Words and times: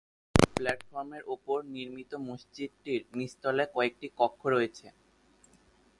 প্লাটফর্মের 0.55 1.23
উপর 1.35 1.57
নির্মিত 1.75 2.11
মসজিদটির 2.27 3.01
নিচতলায় 3.17 3.71
কয়েকটি 3.75 4.07
কক্ষ 4.19 4.41
রয়েছে। 4.47 4.85